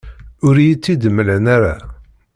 Ur 0.47 0.55
iyi-tt-id-mlan 0.59 1.45
ara. 1.55 1.75